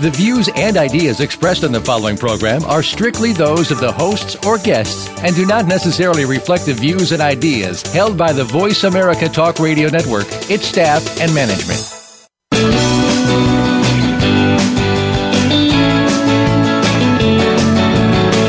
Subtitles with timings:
[0.00, 4.36] The views and ideas expressed on the following program are strictly those of the hosts
[4.46, 8.84] or guests and do not necessarily reflect the views and ideas held by the Voice
[8.84, 11.80] America Talk Radio Network, its staff, and management.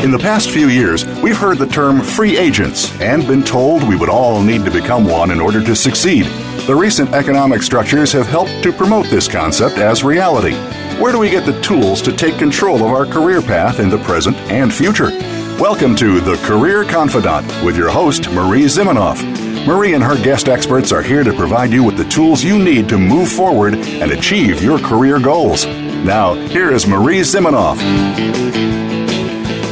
[0.06, 3.96] In the past few years, we've heard the term free agents and been told we
[3.96, 6.28] would all need to become one in order to succeed.
[6.68, 10.54] The recent economic structures have helped to promote this concept as reality.
[11.00, 14.00] Where do we get the tools to take control of our career path in the
[14.00, 15.12] present and future?
[15.58, 19.24] Welcome to The Career Confidante with your host, Marie Zimenoff.
[19.66, 22.90] Marie and her guest experts are here to provide you with the tools you need
[22.90, 25.66] to move forward and achieve your career goals.
[25.66, 27.80] Now, here is Marie Zimenoff.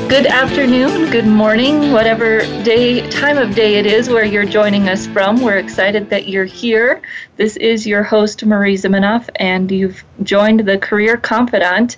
[0.10, 5.06] Good afternoon, good morning, whatever day time of day it is where you're joining us
[5.06, 5.42] from.
[5.42, 7.02] We're excited that you're here.
[7.36, 11.98] This is your host Marie Zimenoff and you've joined the Career Confidante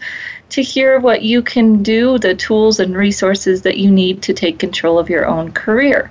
[0.49, 4.57] to hear what you can do, the tools and resources that you need to take
[4.57, 6.09] control of your own career.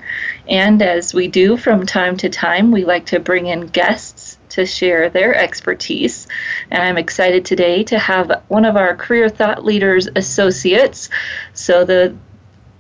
[0.49, 4.65] And as we do from time to time, we like to bring in guests to
[4.65, 6.27] share their expertise.
[6.71, 11.11] And I'm excited today to have one of our Career Thought Leaders associates.
[11.53, 12.17] So the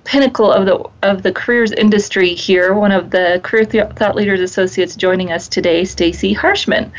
[0.04, 4.96] pinnacle of the of the careers industry here, one of the Career Thought Leaders associates
[4.96, 6.90] joining us today, Stacy Harshman.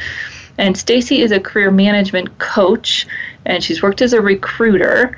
[0.59, 3.07] And Stacy is a career management coach
[3.45, 5.17] and she's worked as a recruiter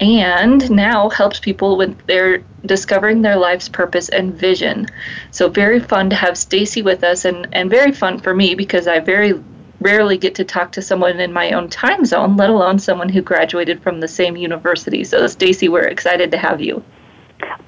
[0.00, 4.86] and now helps people with their discovering their life's purpose and vision.
[5.30, 8.86] So very fun to have Stacy with us and, and very fun for me because
[8.86, 9.42] I very
[9.80, 13.22] rarely get to talk to someone in my own time zone, let alone someone who
[13.22, 15.04] graduated from the same university.
[15.04, 16.82] So Stacy, we're excited to have you.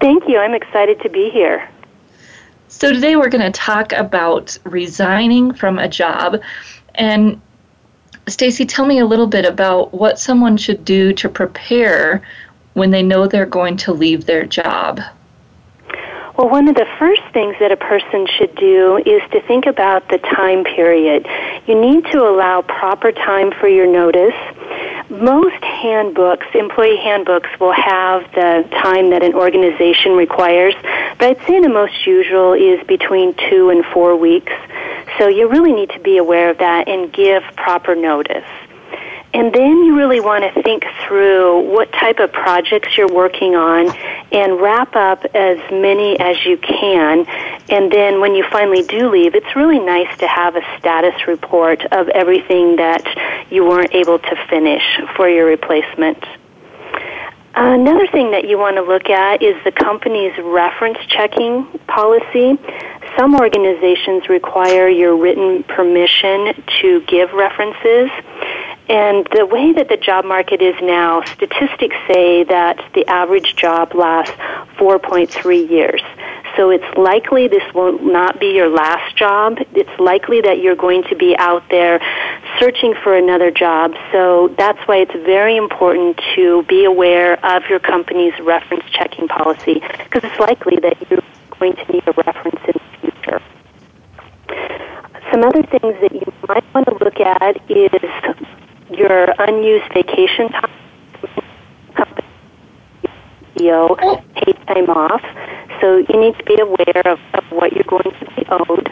[0.00, 0.38] Thank you.
[0.38, 1.68] I'm excited to be here.
[2.68, 6.40] So today we're going to talk about resigning from a job
[6.94, 7.40] and
[8.28, 12.22] Stacy, tell me a little bit about what someone should do to prepare
[12.74, 15.00] when they know they're going to leave their job.
[16.36, 20.08] Well, one of the first things that a person should do is to think about
[20.08, 21.26] the time period.
[21.66, 24.36] You need to allow proper time for your notice.
[25.10, 30.74] Most handbooks, employee handbooks, will have the time that an organization requires,
[31.18, 34.52] but I'd say the most usual is between two and four weeks.
[35.16, 38.44] So you really need to be aware of that and give proper notice.
[39.34, 43.94] And then you really want to think through what type of projects you're working on
[44.32, 47.26] and wrap up as many as you can.
[47.68, 51.84] And then when you finally do leave, it's really nice to have a status report
[51.92, 53.04] of everything that
[53.50, 54.82] you weren't able to finish
[55.14, 56.24] for your replacement.
[57.54, 62.56] Another thing that you want to look at is the company's reference checking policy.
[63.16, 68.10] Some organizations require your written permission to give references.
[68.88, 73.94] And the way that the job market is now, statistics say that the average job
[73.94, 74.34] lasts
[74.78, 76.00] 4.3 years.
[76.56, 79.58] So it's likely this will not be your last job.
[79.74, 82.00] It's likely that you're going to be out there
[82.58, 83.94] searching for another job.
[84.10, 89.82] So that's why it's very important to be aware of your company's reference checking policy
[89.98, 91.22] because it's likely that you're
[91.60, 93.42] going to need a reference in the future.
[95.30, 97.90] Some other things that you might want to look at is
[98.98, 100.70] your unused vacation time,
[101.94, 102.28] company
[103.70, 103.96] oh.
[104.34, 105.22] paid time off.
[105.80, 108.90] So you need to be aware of, of what you're going to be owed.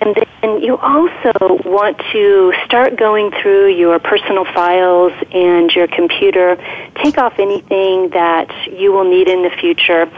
[0.00, 6.56] And then you also want to start going through your personal files and your computer.
[7.04, 10.10] Take off anything that you will need in the future.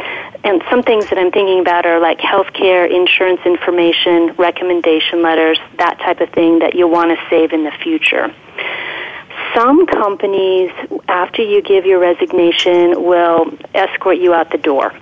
[0.43, 5.99] And some things that I'm thinking about are like healthcare, insurance information, recommendation letters, that
[5.99, 8.35] type of thing that you'll want to save in the future.
[9.55, 10.71] Some companies,
[11.07, 14.93] after you give your resignation, will escort you out the door.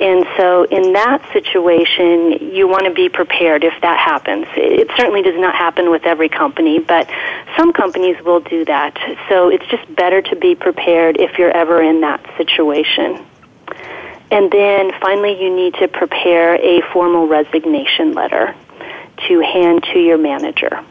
[0.00, 4.46] And so, in that situation, you want to be prepared if that happens.
[4.56, 7.08] It certainly does not happen with every company, but
[7.56, 8.98] some companies will do that.
[9.28, 13.24] So, it's just better to be prepared if you're ever in that situation.
[14.32, 18.56] And then finally, you need to prepare a formal resignation letter
[19.28, 20.84] to hand to your manager.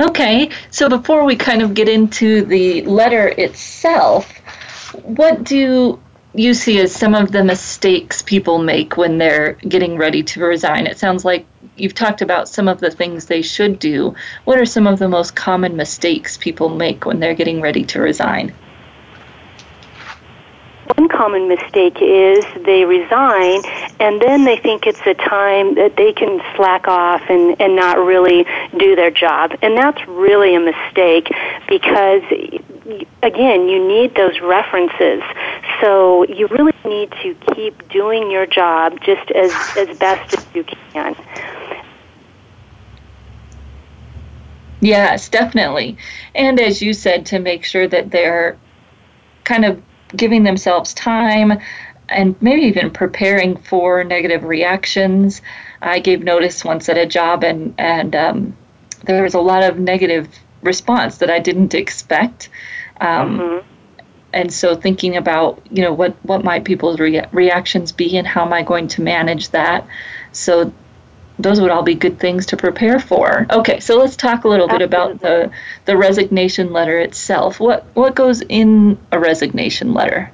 [0.00, 4.28] Okay, so before we kind of get into the letter itself,
[5.02, 6.00] what do
[6.34, 10.88] you see as some of the mistakes people make when they're getting ready to resign?
[10.88, 11.46] It sounds like
[11.76, 14.16] you've talked about some of the things they should do.
[14.44, 18.00] What are some of the most common mistakes people make when they're getting ready to
[18.00, 18.52] resign?
[20.96, 23.62] One common mistake is they resign
[24.00, 27.98] and then they think it's a time that they can slack off and, and not
[27.98, 28.44] really
[28.76, 29.52] do their job.
[29.62, 31.28] And that's really a mistake
[31.68, 32.22] because,
[33.22, 35.22] again, you need those references.
[35.80, 40.64] So you really need to keep doing your job just as, as best as you
[40.92, 41.16] can.
[44.80, 45.96] Yes, definitely.
[46.34, 48.58] And as you said, to make sure that they're
[49.44, 49.82] kind of
[50.14, 51.54] giving themselves time
[52.08, 55.42] and maybe even preparing for negative reactions.
[55.82, 58.56] I gave notice once at a job, and and um,
[59.04, 60.28] there was a lot of negative
[60.62, 62.48] response that I didn't expect.
[63.00, 63.66] Um, mm-hmm.
[64.32, 68.44] And so, thinking about you know what what might people's rea- reactions be, and how
[68.44, 69.86] am I going to manage that?
[70.32, 70.72] So,
[71.38, 73.46] those would all be good things to prepare for.
[73.50, 74.86] Okay, so let's talk a little Absolutely.
[74.86, 75.50] bit about the
[75.84, 77.60] the resignation letter itself.
[77.60, 80.32] What what goes in a resignation letter?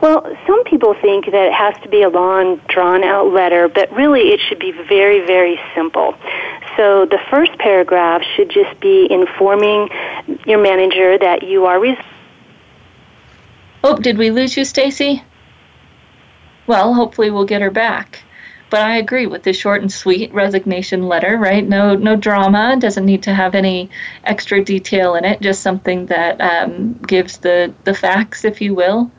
[0.00, 3.90] Well, some people think that it has to be a long, drawn out letter, but
[3.92, 6.14] really it should be very, very simple.
[6.76, 9.88] So the first paragraph should just be informing
[10.46, 11.80] your manager that you are.
[11.80, 11.98] Res-
[13.82, 15.22] oh, did we lose you, Stacy?
[16.68, 18.22] Well, hopefully we'll get her back.
[18.70, 21.66] But I agree with the short and sweet resignation letter, right?
[21.66, 22.76] No, no drama.
[22.78, 23.88] Doesn't need to have any
[24.24, 25.40] extra detail in it.
[25.40, 29.10] Just something that um, gives the the facts, if you will.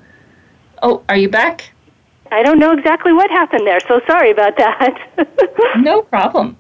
[0.82, 1.72] Oh, are you back?
[2.32, 5.78] I don't know exactly what happened there, so sorry about that.
[5.78, 6.58] no problem.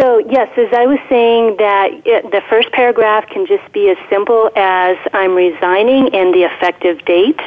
[0.00, 3.98] So, yes, as I was saying, that it, the first paragraph can just be as
[4.08, 7.38] simple as I'm resigning and the effective date.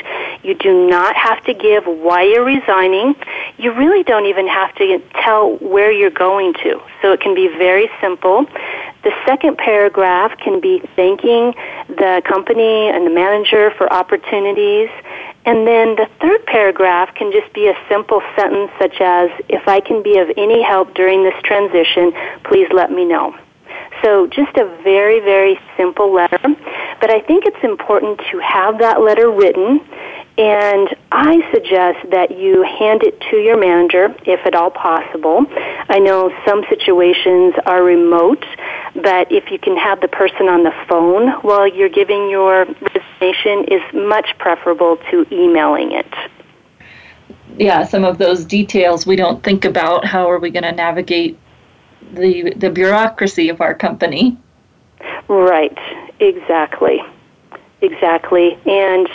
[0.44, 3.16] You do not have to give why you're resigning.
[3.58, 6.80] You really don't even have to tell where you're going to.
[7.02, 8.46] So it can be very simple.
[9.04, 11.54] The second paragraph can be thanking
[11.88, 14.90] the company and the manager for opportunities.
[15.46, 19.80] And then the third paragraph can just be a simple sentence such as, if I
[19.80, 22.12] can be of any help during this transition,
[22.44, 23.36] please let me know.
[24.04, 26.40] So just a very, very simple letter.
[27.00, 29.82] But I think it's important to have that letter written
[30.38, 35.46] and I suggest that you hand it to your manager if at all possible.
[35.88, 38.46] I know some situations are remote,
[38.96, 43.66] but if you can have the person on the phone while you're giving your resignation
[43.66, 46.14] is much preferable to emailing it.
[47.58, 50.04] Yeah, some of those details we don't think about.
[50.04, 51.40] How are we going to navigate
[52.12, 54.38] the the bureaucracy of our company?
[55.30, 55.78] Right,
[56.20, 57.02] exactly.
[57.82, 58.58] Exactly.
[58.66, 59.08] And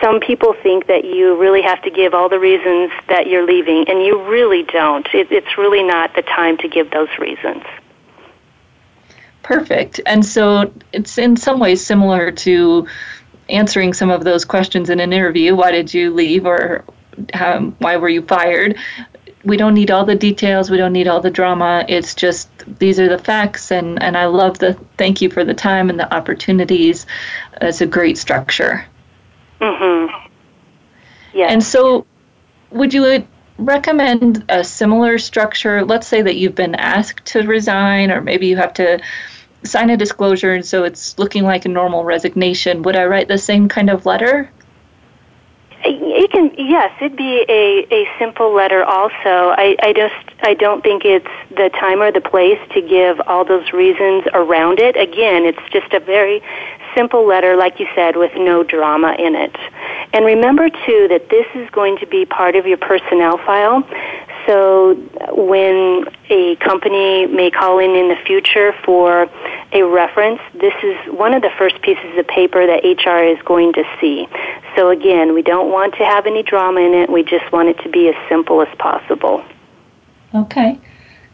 [0.00, 3.88] some people think that you really have to give all the reasons that you're leaving,
[3.88, 5.06] and you really don't.
[5.14, 7.62] It, it's really not the time to give those reasons.
[9.42, 10.00] Perfect.
[10.06, 12.86] And so it's in some ways similar to
[13.48, 15.54] answering some of those questions in an interview.
[15.54, 16.84] Why did you leave, or
[17.34, 18.76] um, why were you fired?
[19.44, 22.48] We don't need all the details we don't need all the drama it's just
[22.78, 25.98] these are the facts and and i love the thank you for the time and
[25.98, 27.06] the opportunities.
[27.62, 28.84] It's a great structure.
[29.60, 30.28] Mhm
[31.32, 32.06] yeah and so
[32.70, 33.26] would you
[33.58, 35.84] recommend a similar structure?
[35.84, 39.00] Let's say that you've been asked to resign or maybe you have to
[39.64, 42.82] sign a disclosure and so it's looking like a normal resignation.
[42.82, 44.50] Would i write the same kind of letter?
[45.84, 48.84] It can yes, it'd be a, a simple letter.
[48.84, 49.14] Also,
[49.56, 53.44] I, I just I don't think it's the time or the place to give all
[53.44, 54.96] those reasons around it.
[54.96, 56.42] Again, it's just a very
[56.94, 59.54] simple letter, like you said, with no drama in it.
[60.12, 63.86] And remember too that this is going to be part of your personnel file.
[64.46, 64.94] So
[65.32, 69.30] when a company may call in in the future for
[69.72, 73.72] a reference, this is one of the first pieces of paper that HR is going
[73.74, 74.26] to see.
[74.76, 77.10] So again, we don't want to have any drama in it.
[77.10, 79.44] We just want it to be as simple as possible.
[80.34, 80.78] Okay.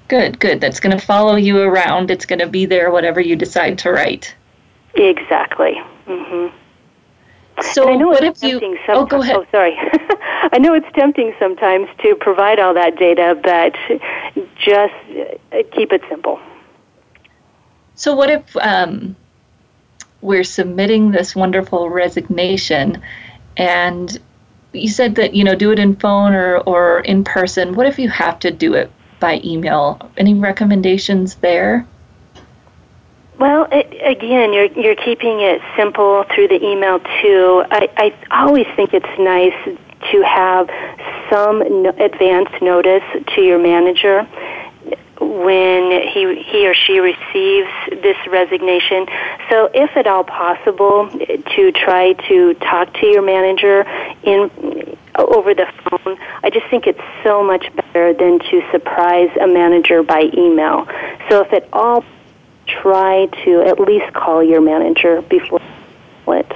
[0.08, 0.60] Good, good.
[0.60, 2.10] That's going to follow you around.
[2.10, 4.34] It's going to be there whatever you decide to write.
[4.94, 5.80] Exactly.
[6.06, 6.56] Mm-hmm.
[7.72, 8.60] So and I know what it's if you?
[8.60, 9.36] Sometimes, oh, go ahead.
[9.36, 9.76] Oh, sorry.
[10.52, 13.74] I know it's tempting sometimes to provide all that data, but
[14.58, 14.94] just
[15.52, 16.38] uh, keep it simple.
[17.94, 19.16] So what if um,
[20.20, 23.02] we're submitting this wonderful resignation,
[23.56, 24.20] and
[24.76, 27.74] you said that you know do it in phone or or in person.
[27.74, 28.90] What if you have to do it
[29.20, 30.10] by email?
[30.16, 31.86] Any recommendations there?
[33.38, 37.64] Well, it, again, you're you're keeping it simple through the email too.
[37.70, 37.88] I,
[38.30, 39.78] I always think it's nice
[40.12, 40.68] to have
[41.30, 43.02] some no, advance notice
[43.34, 44.26] to your manager.
[45.20, 47.70] when he he or she receives
[48.02, 49.06] this resignation.
[49.50, 53.84] So, if at all possible, to try to talk to your manager
[54.22, 54.50] in
[55.16, 56.18] Uh, over the phone.
[56.42, 60.86] I just think it's so much better than to surprise a manager by email.
[61.28, 62.04] So, if at all,
[62.66, 65.60] try to at least call your manager before
[66.28, 66.52] it.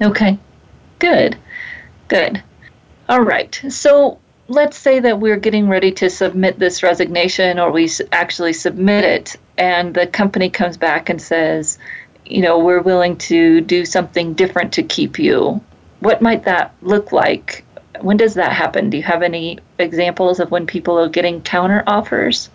[0.00, 0.38] Okay,
[0.98, 1.36] good,
[2.08, 2.42] good.
[3.08, 3.60] All right.
[3.68, 9.04] So let's say that we're getting ready to submit this resignation or we actually submit
[9.04, 11.78] it and the company comes back and says
[12.26, 15.60] you know we're willing to do something different to keep you
[16.02, 17.64] what might that look like?
[18.00, 18.90] When does that happen?
[18.90, 22.50] Do you have any examples of when people are getting counter offers?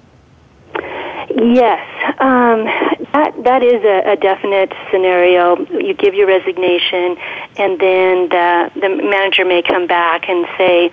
[1.30, 2.66] Yes um,
[3.14, 5.58] that that is a, a definite scenario.
[5.70, 7.18] You give your resignation
[7.58, 10.90] and then the the manager may come back and say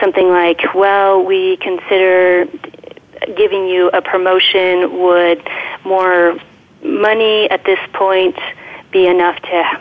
[0.00, 2.46] something like, well, we consider
[3.36, 5.00] giving you a promotion.
[5.00, 5.48] Would
[5.84, 6.38] more
[6.82, 8.38] money at this point
[8.92, 9.80] be enough to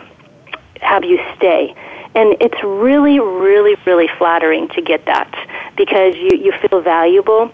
[0.82, 1.76] have you stay.
[2.16, 5.30] And it's really, really, really flattering to get that
[5.78, 7.52] because you, you feel valuable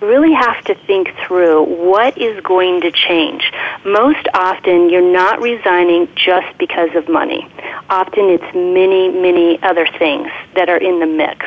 [0.00, 3.50] You really have to think through what is going to change.
[3.84, 7.48] Most often, you're not resigning just because of money.
[7.88, 11.46] Often, it's many, many other things that are in the mix.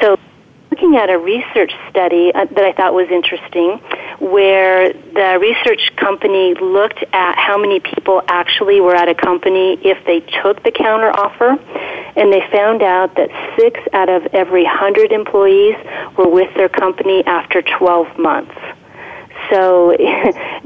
[0.00, 0.18] So,
[0.74, 3.78] looking at a research study uh, that I thought was interesting,
[4.18, 10.04] where the research company looked at how many people actually were at a company if
[10.04, 11.50] they took the counter offer,
[12.16, 15.76] and they found out that six out of every hundred employees
[16.18, 18.58] were with their company after 12 months.
[19.50, 19.90] So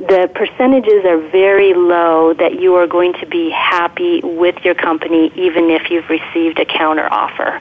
[0.08, 5.30] the percentages are very low that you are going to be happy with your company
[5.36, 7.60] even if you've received a counter offer.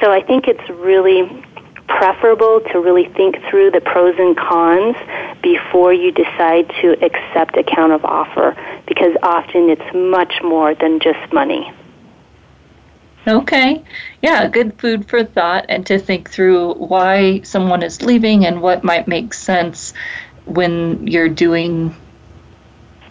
[0.00, 1.44] So I think it's really
[1.88, 4.96] preferable to really think through the pros and cons
[5.42, 11.32] before you decide to accept a counter offer because often it's much more than just
[11.32, 11.72] money.
[13.26, 13.84] Okay.
[14.22, 18.84] Yeah, good food for thought and to think through why someone is leaving and what
[18.84, 19.92] might make sense
[20.46, 21.94] when you're doing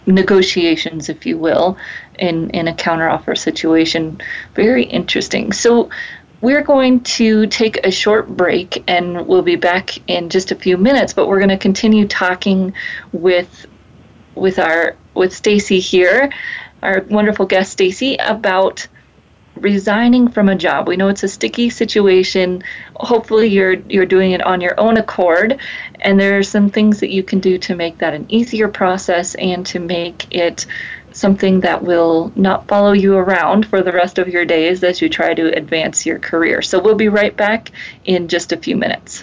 [0.06, 1.76] negotiations, if you will,
[2.18, 4.20] in, in a counteroffer situation.
[4.54, 5.52] Very interesting.
[5.52, 5.90] So
[6.40, 10.76] we're going to take a short break and we'll be back in just a few
[10.76, 12.72] minutes, but we're going to continue talking
[13.12, 13.66] with
[14.34, 16.30] with our with Stacy here,
[16.82, 18.86] our wonderful guest Stacy about
[19.56, 20.86] resigning from a job.
[20.86, 22.62] We know it's a sticky situation.
[22.96, 25.58] Hopefully you're you're doing it on your own accord
[26.00, 29.34] and there are some things that you can do to make that an easier process
[29.34, 30.66] and to make it
[31.12, 35.08] something that will not follow you around for the rest of your days as you
[35.08, 36.62] try to advance your career.
[36.62, 37.70] So we'll be right back
[38.04, 39.22] in just a few minutes.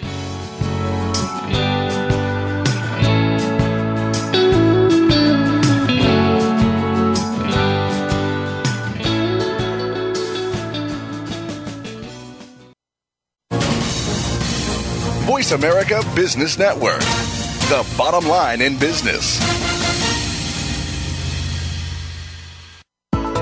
[15.25, 19.64] Voice America Business Network, the bottom line in business.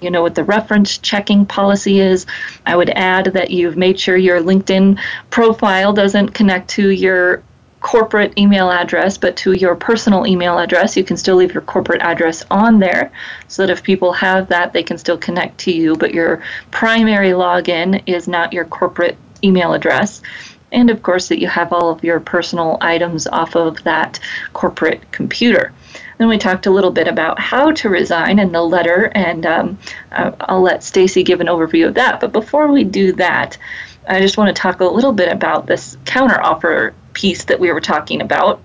[0.01, 2.25] you know what the reference checking policy is.
[2.65, 4.99] I would add that you've made sure your LinkedIn
[5.29, 7.43] profile doesn't connect to your
[7.85, 10.97] corporate email address, but to your personal email address.
[10.97, 13.11] You can still leave your corporate address on there
[13.47, 17.29] so that if people have that, they can still connect to you, but your primary
[17.29, 20.23] login is not your corporate email address.
[20.71, 24.19] And of course, that you have all of your personal items off of that
[24.53, 25.71] corporate computer.
[26.17, 29.77] Then we talked a little bit about how to resign and the letter, and um,
[30.11, 32.19] I'll let Stacy give an overview of that.
[32.19, 33.59] But before we do that,
[34.07, 37.81] I just want to talk a little bit about this counteroffer piece that we were
[37.81, 38.61] talking about.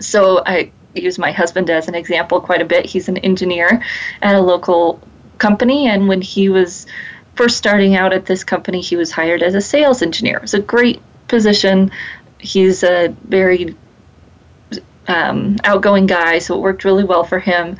[0.00, 2.84] So I use my husband as an example quite a bit.
[2.84, 3.82] He's an engineer
[4.22, 5.00] at a local
[5.38, 6.86] company, and when he was
[7.36, 10.38] first starting out at this company, he was hired as a sales engineer.
[10.38, 11.92] It was a great position.
[12.40, 13.76] He's a very
[15.08, 17.76] um, outgoing guy, so it worked really well for him.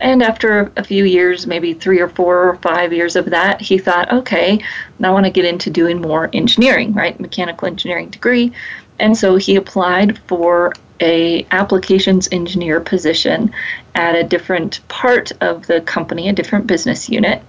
[0.00, 3.78] And after a few years, maybe three or four or five years of that, he
[3.78, 4.60] thought, okay,
[5.02, 7.18] I want to get into doing more engineering, right?
[7.20, 8.52] Mechanical engineering degree.
[8.98, 13.52] And so he applied for a applications engineer position
[13.94, 17.42] at a different part of the company, a different business unit,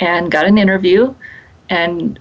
[0.00, 1.14] and got an interview
[1.68, 2.18] and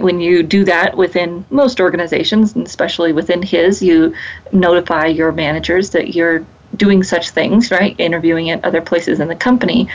[0.00, 4.14] when you do that within most organizations, and especially within his, you
[4.52, 6.44] notify your managers that you're
[6.76, 7.98] doing such things, right?
[7.98, 9.88] Interviewing at other places in the company.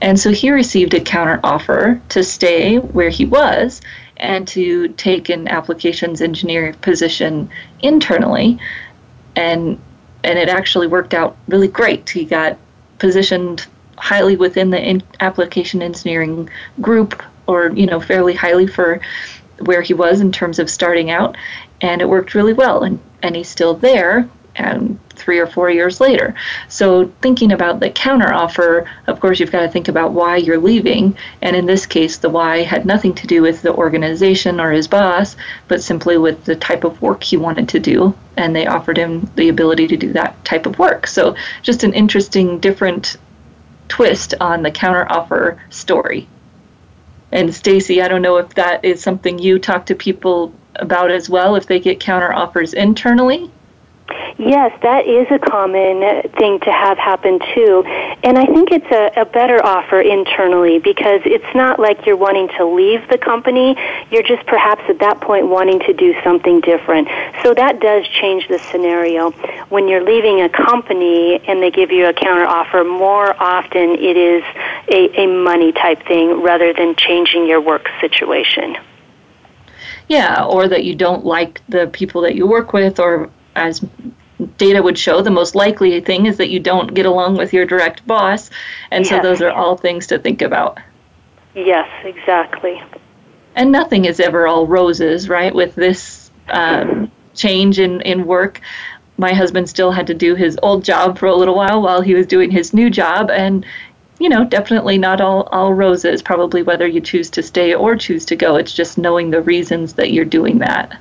[0.00, 3.80] And so he received a counter offer to stay where he was
[4.18, 7.50] and to take an applications engineer position
[7.80, 8.58] internally.
[9.36, 9.78] And
[10.24, 12.10] and it actually worked out really great.
[12.10, 12.58] He got
[12.98, 16.50] positioned highly within the application engineering
[16.80, 19.00] group or you know fairly highly for
[19.60, 21.36] where he was in terms of starting out,
[21.80, 22.82] and it worked really well.
[22.82, 24.28] And, and he's still there
[24.58, 26.34] and three or four years later.
[26.68, 30.58] So thinking about the counter offer, of course, you've got to think about why you're
[30.58, 31.16] leaving.
[31.42, 34.88] And in this case, the why had nothing to do with the organization or his
[34.88, 38.14] boss, but simply with the type of work he wanted to do.
[38.36, 41.06] And they offered him the ability to do that type of work.
[41.06, 43.16] So just an interesting, different
[43.88, 46.28] twist on the counter offer story.
[47.32, 51.28] And Stacy, I don't know if that is something you talk to people about as
[51.28, 53.50] well, if they get counter offers internally.
[54.38, 57.82] Yes, that is a common thing to have happen too.
[58.22, 62.48] And I think it's a, a, better offer internally because it's not like you're wanting
[62.56, 63.76] to leave the company.
[64.10, 67.08] You're just perhaps at that point wanting to do something different.
[67.42, 69.32] So that does change the scenario.
[69.68, 74.16] When you're leaving a company and they give you a counter offer, more often it
[74.16, 74.42] is
[74.88, 78.76] a, a money type thing rather than changing your work situation.
[80.08, 83.84] Yeah, or that you don't like the people that you work with, or as
[84.56, 87.66] data would show, the most likely thing is that you don't get along with your
[87.66, 88.50] direct boss.
[88.90, 89.10] And yes.
[89.10, 90.78] so those are all things to think about.
[91.54, 92.80] Yes, exactly.
[93.56, 95.54] And nothing is ever all roses, right?
[95.54, 98.60] With this um, change in, in work,
[99.16, 102.14] my husband still had to do his old job for a little while while he
[102.14, 103.30] was doing his new job.
[103.30, 103.66] And,
[104.20, 108.24] you know, definitely not all, all roses, probably whether you choose to stay or choose
[108.26, 108.54] to go.
[108.54, 110.96] It's just knowing the reasons that you're doing that.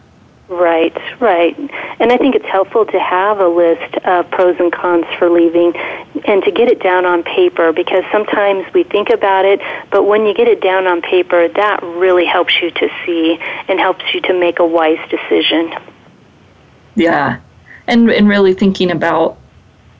[0.49, 1.57] Right, right.
[1.99, 5.75] And I think it's helpful to have a list of pros and cons for leaving
[5.75, 9.59] and to get it down on paper because sometimes we think about it,
[9.91, 13.77] but when you get it down on paper, that really helps you to see and
[13.77, 15.73] helps you to make a wise decision.
[16.95, 17.41] Yeah.
[17.87, 19.37] And and really thinking about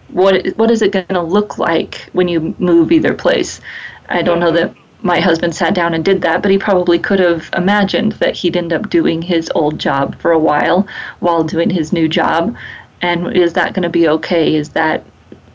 [0.10, 3.60] what what is it going to look like when you move either place.
[4.08, 7.20] I don't know that my husband sat down and did that, but he probably could
[7.20, 10.88] have imagined that he'd end up doing his old job for a while
[11.20, 12.56] while doing his new job.
[13.02, 14.56] And is that going to be okay?
[14.56, 15.04] Is that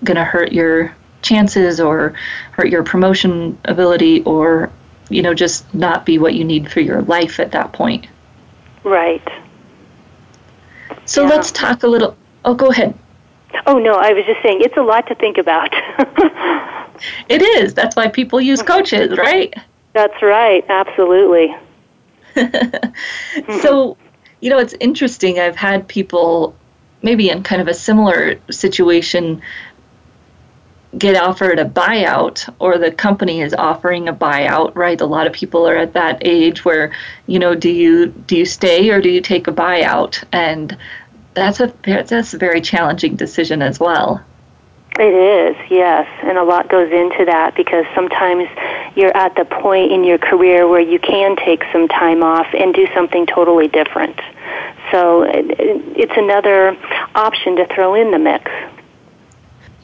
[0.04, 2.14] going to hurt your chances or
[2.52, 4.70] hurt your promotion ability or,
[5.08, 8.06] you know, just not be what you need for your life at that point?
[8.84, 9.26] Right.
[11.04, 11.30] So yeah.
[11.30, 12.16] let's talk a little.
[12.44, 12.94] Oh, go ahead.
[13.66, 15.72] Oh, no, I was just saying it's a lot to think about.
[17.28, 17.74] It is.
[17.74, 18.68] That's why people use mm-hmm.
[18.68, 19.54] coaches, right?
[19.92, 20.64] That's right.
[20.68, 21.54] Absolutely.
[23.60, 23.96] so,
[24.40, 25.38] you know, it's interesting.
[25.38, 26.56] I've had people
[27.02, 29.42] maybe in kind of a similar situation
[30.96, 35.32] get offered a buyout or the company is offering a buyout right a lot of
[35.32, 36.92] people are at that age where
[37.26, 40.76] you know do you do you stay or do you take a buyout and
[41.32, 44.22] that's a that's a very challenging decision as well
[44.98, 48.48] it is yes and a lot goes into that because sometimes
[48.94, 52.74] you're at the point in your career where you can take some time off and
[52.74, 54.20] do something totally different
[54.90, 56.76] so it's another
[57.14, 58.50] option to throw in the mix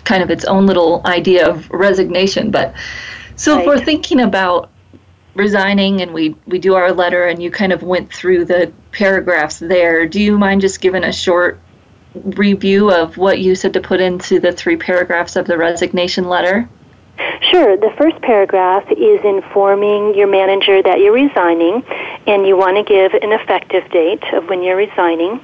[0.09, 2.51] kind of its own little idea of resignation.
[2.51, 2.75] But
[3.37, 3.61] so right.
[3.61, 4.71] if we're thinking about
[5.35, 9.59] resigning and we, we do our letter and you kind of went through the paragraphs
[9.59, 11.61] there, do you mind just giving a short
[12.15, 16.69] review of what you said to put into the three paragraphs of the resignation letter?
[17.51, 17.77] Sure.
[17.77, 21.83] The first paragraph is informing your manager that you're resigning
[22.29, 25.41] and you want to give an effective date of when you're resigning.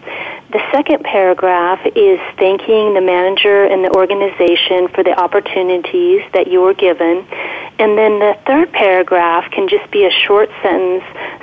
[0.52, 6.60] The second paragraph is thanking the manager and the organization for the opportunities that you
[6.60, 7.26] were given.
[7.78, 11.02] And then the third paragraph can just be a short sentence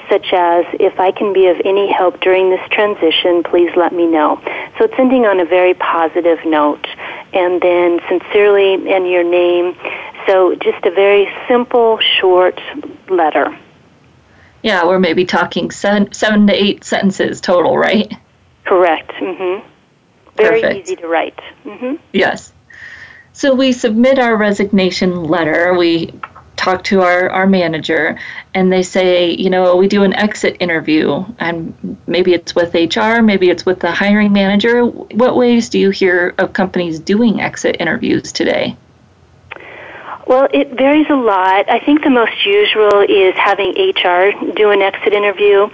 [0.10, 4.06] such as, if I can be of any help during this transition, please let me
[4.06, 4.39] know.
[4.77, 6.86] So it's ending on a very positive note.
[7.34, 9.75] And then sincerely and your name.
[10.27, 12.62] So just a very simple, short
[13.10, 13.58] letter.
[14.63, 18.12] Yeah, we're maybe talking seven, seven to eight sentences total, right?
[18.65, 19.12] Correct.
[19.12, 19.67] Mm-hmm.
[20.38, 20.88] Very Perfect.
[20.88, 21.39] easy to write.
[21.65, 21.95] Mm-hmm.
[22.13, 22.54] Yes.
[23.34, 25.74] So we submit our resignation letter.
[25.78, 26.13] We
[26.62, 28.19] talk to our, our manager,
[28.54, 33.21] and they say, you know, we do an exit interview, and maybe it's with HR,
[33.21, 34.86] maybe it's with the hiring manager.
[34.86, 38.78] What ways do you hear of companies doing exit interviews today?
[40.32, 41.70] Well, it varies a lot.
[41.70, 45.67] I think the most usual is having HR do an exit interview,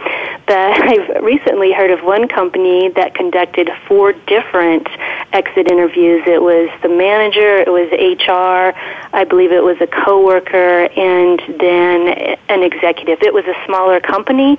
[0.47, 4.87] but I've recently heard of one company that conducted four different
[5.31, 6.23] exit interviews.
[6.25, 8.73] It was the manager, it was HR,
[9.15, 13.21] I believe it was a coworker, and then an executive.
[13.21, 14.57] It was a smaller company,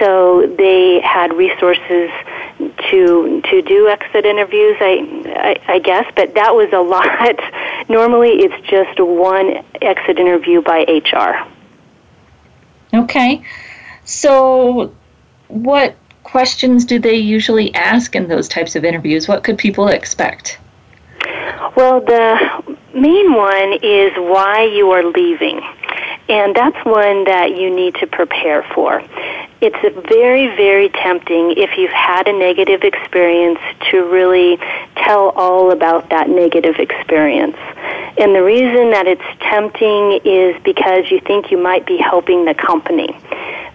[0.00, 2.10] so they had resources
[2.90, 4.76] to to do exit interviews.
[4.80, 7.38] I, I I guess, but that was a lot.
[7.88, 11.46] Normally, it's just one exit interview by HR.
[12.94, 13.42] Okay,
[14.04, 14.92] so
[15.48, 19.28] what questions do they usually ask in those types of interviews?
[19.28, 20.58] What could people expect?
[21.76, 25.60] Well, the main one is why you are leaving.
[26.28, 29.02] And that's one that you need to prepare for.
[29.60, 33.60] It's very, very tempting if you've had a negative experience
[33.90, 34.58] to really
[34.96, 37.56] tell all about that negative experience.
[38.18, 42.54] And the reason that it's tempting is because you think you might be helping the
[42.54, 43.16] company.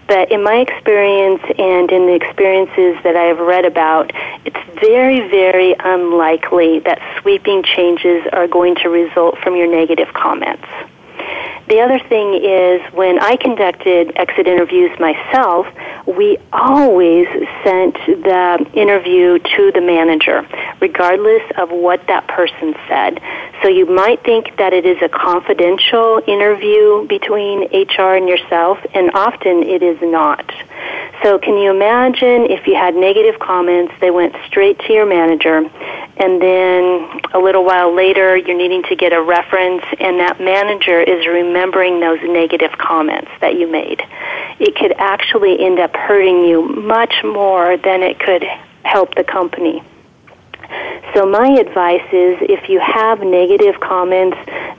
[0.06, 4.12] But in my experience and in the experiences that I have read about,
[4.44, 10.66] it's very, very unlikely that sweeping changes are going to result from your negative comments.
[11.68, 15.66] The other thing is when I conducted exit interviews myself,
[16.06, 17.28] we always
[17.64, 20.46] sent the interview to the manager,
[20.80, 23.20] regardless of what that person said.
[23.62, 29.12] So you might think that it is a confidential interview between HR and yourself, and
[29.14, 30.44] often it is not.
[31.22, 35.58] So can you imagine if you had negative comments, they went straight to your manager,
[35.58, 41.00] and then a little while later you're needing to get a reference, and that manager
[41.12, 44.02] is remembering those negative comments that you made.
[44.58, 48.44] It could actually end up hurting you much more than it could
[48.84, 49.82] help the company.
[51.14, 54.38] So my advice is if you have negative comments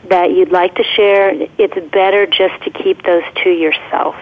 [0.09, 4.15] that you'd like to share, it's better just to keep those to yourself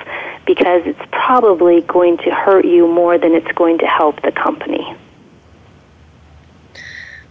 [0.45, 4.95] because it's probably going to hurt you more than it's going to help the company.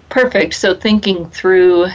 [0.09, 0.55] Perfect.
[0.55, 1.89] So thinking through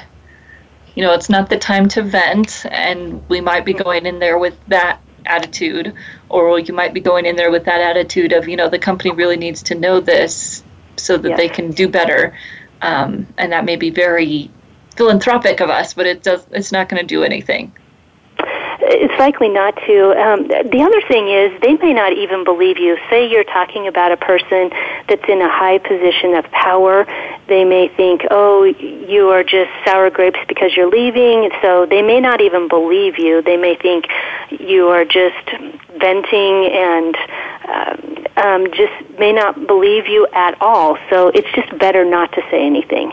[0.95, 4.38] you know, it's not the time to vent, and we might be going in there
[4.38, 5.93] with that attitude,
[6.29, 9.12] or you might be going in there with that attitude of, you know, the company
[9.12, 10.63] really needs to know this
[10.97, 12.38] so that they can do better.
[12.81, 14.49] Um, and that may be very
[14.95, 17.73] philanthropic of us, but it does it's not going to do anything.
[18.88, 20.12] It's likely not to.
[20.19, 22.98] Um, the other thing is they may not even believe you.
[23.10, 24.69] Say you're talking about a person
[25.08, 27.06] that's in a high position of power.
[27.48, 31.50] They may think, oh, you are just sour grapes because you're leaving.
[31.62, 33.41] So they may not even believe you.
[33.41, 34.06] They may think
[34.52, 35.50] you are just
[36.00, 37.15] venting and
[37.67, 37.98] uh,
[38.38, 40.98] um, just may not believe you at all.
[41.10, 43.12] So it's just better not to say anything.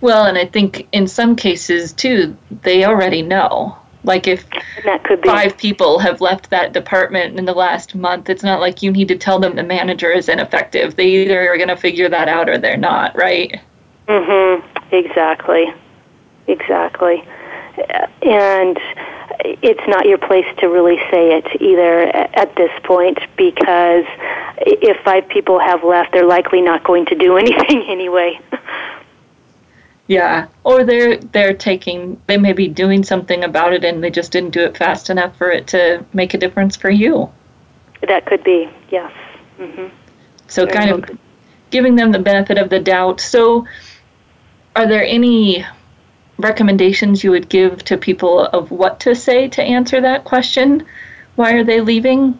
[0.00, 3.76] Well, and I think in some cases too, they already know.
[4.04, 4.44] Like if
[4.84, 5.28] that could be.
[5.28, 9.08] five people have left that department in the last month, it's not like you need
[9.08, 10.94] to tell them the manager is ineffective.
[10.94, 13.60] They either are going to figure that out or they're not, right?
[14.06, 14.62] Mhm.
[14.92, 15.74] Exactly.
[16.46, 17.24] Exactly.
[18.22, 18.78] And
[19.40, 22.02] it's not your place to really say it either
[22.36, 24.04] at this point because
[24.60, 28.38] if five people have left, they're likely not going to do anything anyway.
[30.08, 34.30] Yeah, or they're they're taking they may be doing something about it and they just
[34.30, 37.32] didn't do it fast enough for it to make a difference for you.
[38.06, 39.12] That could be, yes.
[39.56, 39.88] hmm
[40.46, 41.18] So Very kind of
[41.70, 43.20] giving them the benefit of the doubt.
[43.20, 43.66] So
[44.76, 45.66] are there any
[46.38, 50.86] recommendations you would give to people of what to say to answer that question?
[51.34, 52.38] Why are they leaving?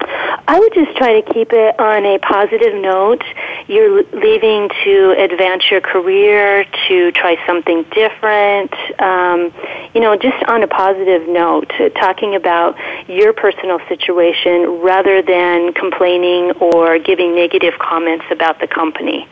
[0.00, 3.22] I would just try to keep it on a positive note.
[3.70, 8.74] You're leaving to advance your career, to try something different.
[9.00, 9.52] Um,
[9.94, 12.74] you know, just on a positive note, talking about
[13.08, 19.28] your personal situation rather than complaining or giving negative comments about the company.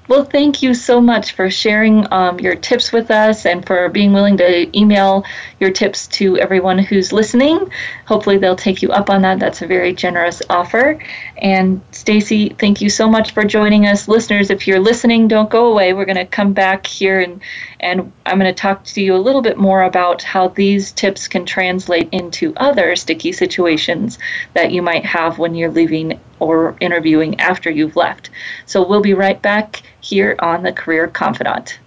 [0.08, 4.14] Well, thank you so much for sharing um, your tips with us and for being
[4.14, 5.22] willing to email
[5.60, 7.70] your tips to everyone who's listening.
[8.06, 9.38] Hopefully, they'll take you up on that.
[9.38, 10.98] That's a very generous offer.
[11.36, 14.08] And Stacy, thank you so much for joining us.
[14.08, 15.92] Listeners, if you're listening, don't go away.
[15.92, 17.42] We're going to come back here and,
[17.80, 21.28] and I'm going to talk to you a little bit more about how these tips
[21.28, 24.18] can translate into other sticky situations
[24.54, 28.30] that you might have when you're leaving or interviewing after you've left.
[28.66, 31.78] So we'll be right back here on the Career Confidante.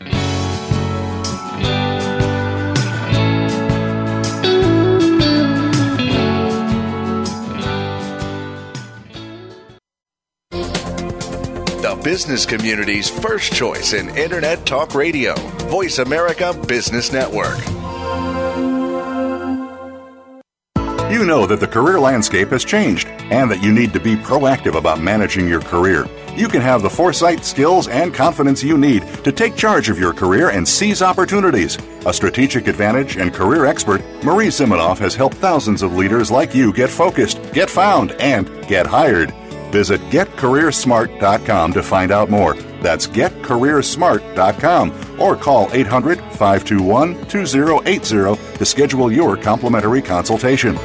[12.03, 15.35] Business community's first choice in Internet Talk Radio,
[15.69, 17.59] Voice America Business Network.
[21.11, 24.75] You know that the career landscape has changed and that you need to be proactive
[24.75, 26.07] about managing your career.
[26.35, 30.13] You can have the foresight, skills, and confidence you need to take charge of your
[30.13, 31.77] career and seize opportunities.
[32.07, 36.73] A strategic advantage and career expert, Marie Zimenoff has helped thousands of leaders like you
[36.73, 39.33] get focused, get found, and get hired.
[39.71, 42.55] Visit getcareersmart.com to find out more.
[42.81, 50.77] That's getcareersmart.com or call 800 521 2080 to schedule your complimentary consultation.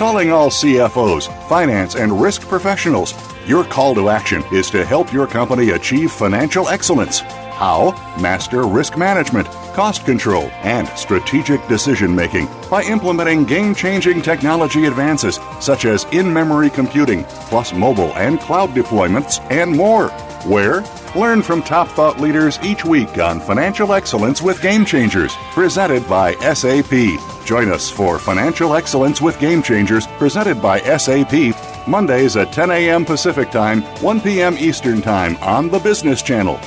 [0.00, 3.12] Calling all CFOs, finance, and risk professionals.
[3.46, 7.20] Your call to action is to help your company achieve financial excellence.
[7.20, 7.92] How?
[8.20, 15.40] Master risk management, cost control, and strategic decision making by implementing game changing technology advances
[15.60, 20.10] such as in memory computing, plus mobile and cloud deployments, and more.
[20.46, 20.84] Where?
[21.16, 26.34] Learn from top thought leaders each week on Financial Excellence with Game Changers, presented by
[26.36, 27.18] SAP.
[27.44, 31.52] Join us for Financial Excellence with Game Changers, presented by SAP,
[31.90, 33.04] Mondays at 10 a.m.
[33.04, 34.56] Pacific Time, 1 p.m.
[34.56, 36.58] Eastern Time on the Business Channel.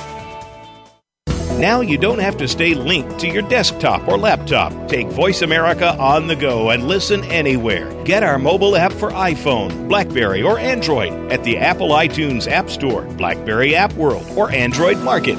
[1.58, 4.88] Now you don't have to stay linked to your desktop or laptop.
[4.88, 7.90] Take Voice America on the go and listen anywhere.
[8.04, 13.02] Get our mobile app for iPhone, Blackberry, or Android at the Apple iTunes App Store,
[13.16, 15.38] Blackberry App World, or Android Market.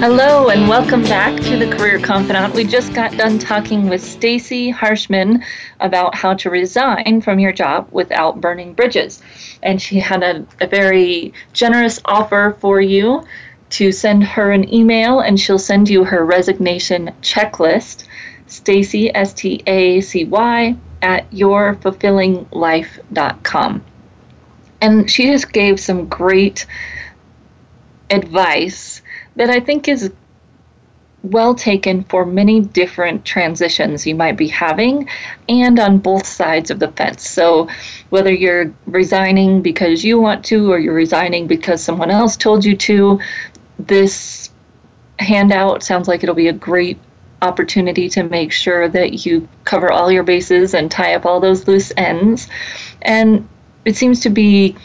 [0.00, 2.54] Hello and welcome back to the Career Confidante.
[2.54, 5.42] We just got done talking with Stacy Harshman
[5.80, 9.20] about how to resign from your job without burning bridges.
[9.60, 13.24] And she had a, a very generous offer for you
[13.70, 18.04] to send her an email and she'll send you her resignation checklist.
[18.46, 23.84] Stacy S T A C Y at yourfulfillinglife.com.
[24.80, 26.66] And she just gave some great
[28.10, 29.02] advice
[29.38, 30.12] that I think is
[31.22, 35.08] well taken for many different transitions you might be having
[35.48, 37.28] and on both sides of the fence.
[37.28, 37.68] So,
[38.10, 42.76] whether you're resigning because you want to or you're resigning because someone else told you
[42.76, 43.20] to,
[43.78, 44.50] this
[45.18, 46.98] handout sounds like it'll be a great
[47.42, 51.68] opportunity to make sure that you cover all your bases and tie up all those
[51.68, 52.48] loose ends.
[53.02, 53.48] And
[53.84, 54.76] it seems to be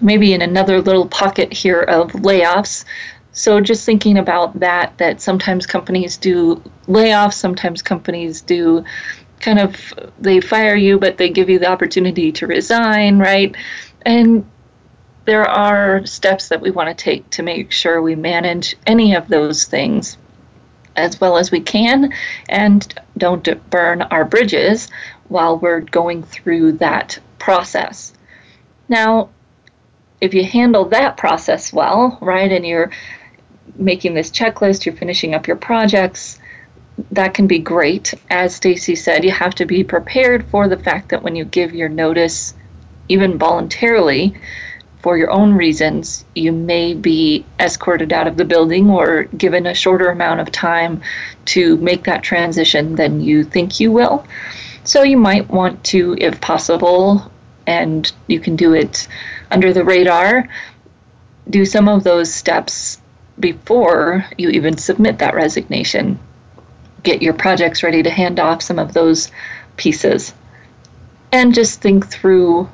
[0.00, 2.84] maybe in another little pocket here of layoffs
[3.32, 8.84] so just thinking about that, that sometimes companies do layoffs, sometimes companies do
[9.40, 13.54] kind of they fire you, but they give you the opportunity to resign, right?
[14.02, 14.48] And
[15.24, 19.28] there are steps that we want to take to make sure we manage any of
[19.28, 20.16] those things
[20.96, 22.12] as well as we can
[22.48, 24.88] and don't burn our bridges
[25.28, 28.12] while we're going through that process.
[28.88, 29.28] Now,
[30.20, 32.90] if you handle that process well, right, and you're
[33.76, 36.38] making this checklist, you're finishing up your projects,
[37.12, 38.14] that can be great.
[38.30, 41.74] As Stacy said, you have to be prepared for the fact that when you give
[41.74, 42.54] your notice,
[43.08, 44.34] even voluntarily,
[45.00, 49.74] for your own reasons, you may be escorted out of the building or given a
[49.74, 51.00] shorter amount of time
[51.44, 54.26] to make that transition than you think you will.
[54.82, 57.30] So you might want to, if possible,
[57.66, 59.06] and you can do it
[59.50, 60.48] under the radar,
[61.48, 63.00] do some of those steps
[63.40, 66.18] before you even submit that resignation.
[67.02, 69.30] Get your projects ready to hand off some of those
[69.76, 70.34] pieces.
[71.32, 72.68] And just think through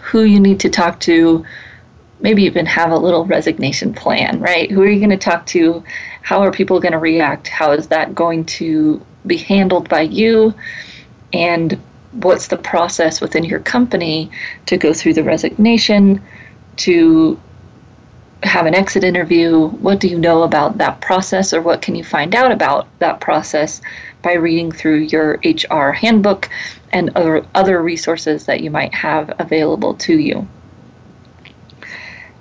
[0.00, 1.44] who you need to talk to.
[2.20, 4.70] Maybe even have a little resignation plan, right?
[4.70, 5.84] Who are you going to talk to?
[6.22, 7.48] How are people going to react?
[7.48, 10.54] How is that going to be handled by you?
[11.32, 11.78] And
[12.12, 14.30] what's the process within your company
[14.66, 16.22] to go through the resignation,
[16.76, 17.38] to
[18.42, 22.04] have an exit interview, what do you know about that process, or what can you
[22.04, 23.80] find out about that process
[24.22, 26.48] by reading through your HR handbook
[26.92, 30.46] and other, other resources that you might have available to you.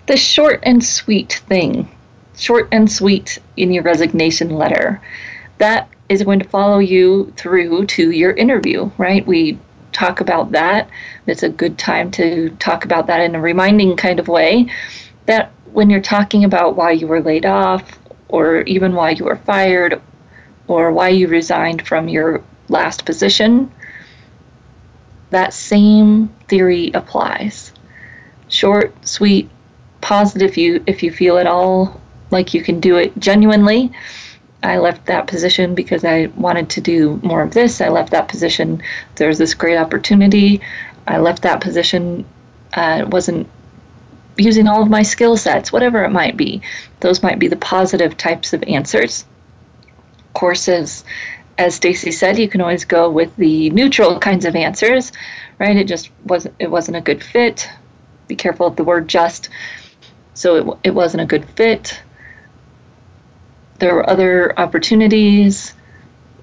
[0.07, 1.89] The short and sweet thing,
[2.35, 5.01] short and sweet in your resignation letter,
[5.57, 9.25] that is going to follow you through to your interview, right?
[9.25, 9.57] We
[9.91, 10.89] talk about that.
[11.25, 14.69] It's a good time to talk about that in a reminding kind of way
[15.25, 19.35] that when you're talking about why you were laid off, or even why you were
[19.35, 20.01] fired,
[20.67, 23.69] or why you resigned from your last position,
[25.31, 27.73] that same theory applies.
[28.47, 29.49] Short, sweet,
[29.99, 31.99] positive if you if you feel at all
[32.31, 33.91] like you can do it genuinely.
[34.63, 37.81] I left that position because I wanted to do more of this.
[37.81, 38.81] I left that position.
[39.15, 40.61] There's this great opportunity.
[41.05, 42.25] I left that position.
[42.73, 43.47] Uh, it wasn't
[44.37, 46.61] using all of my skill sets, whatever it might be.
[46.99, 49.25] Those might be the positive types of answers.
[50.33, 51.05] Courses,
[51.57, 55.11] as Stacy said, you can always go with the neutral kinds of answers,
[55.59, 55.77] right?
[55.77, 57.69] It just wasn't it wasn't a good fit.
[58.27, 59.49] Be careful of the word just.
[60.33, 62.01] So it, it wasn't a good fit.
[63.79, 65.73] There were other opportunities,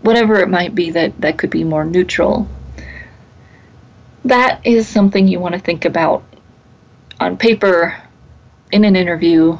[0.03, 2.49] whatever it might be that, that could be more neutral.
[4.25, 6.25] That is something you want to think about
[7.23, 7.97] on paper
[8.73, 9.57] in an interview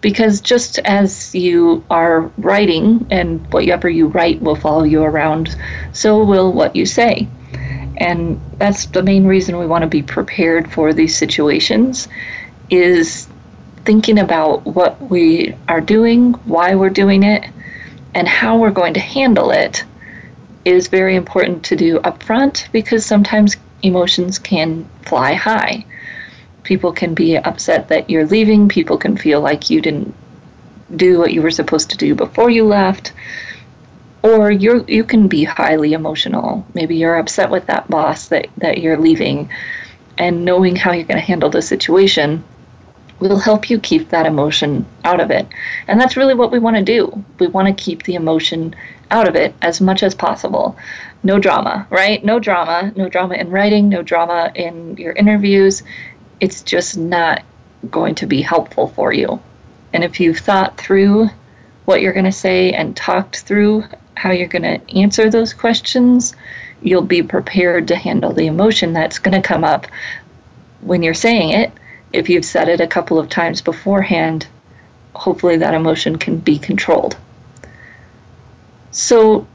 [0.00, 5.56] because just as you are writing and whatever you write will follow you around,
[5.92, 7.26] so will what you say.
[7.96, 12.08] And that's the main reason we want to be prepared for these situations
[12.68, 13.28] is
[13.84, 17.48] thinking about what we are doing, why we're doing it,
[18.14, 19.84] and how we're going to handle it
[20.64, 25.84] is very important to do upfront because sometimes emotions can fly high.
[26.64, 30.14] People can be upset that you're leaving, people can feel like you didn't
[30.96, 33.12] do what you were supposed to do before you left.
[34.22, 36.66] Or you you can be highly emotional.
[36.74, 39.50] Maybe you're upset with that boss that, that you're leaving
[40.18, 42.42] and knowing how you're going to handle the situation
[43.20, 45.46] will help you keep that emotion out of it.
[45.88, 47.24] And that's really what we want to do.
[47.38, 48.74] We want to keep the emotion
[49.10, 50.76] out of it as much as possible.
[51.22, 52.24] No drama, right?
[52.24, 52.92] No drama.
[52.96, 55.82] No drama in writing, no drama in your interviews.
[56.44, 57.42] It's just not
[57.90, 59.40] going to be helpful for you.
[59.94, 61.30] And if you've thought through
[61.86, 63.84] what you're going to say and talked through
[64.14, 66.36] how you're going to answer those questions,
[66.82, 69.86] you'll be prepared to handle the emotion that's going to come up
[70.82, 71.72] when you're saying it
[72.12, 74.46] if you've said it a couple of times beforehand,
[75.14, 77.16] hopefully that emotion can be controlled.
[78.90, 79.46] So,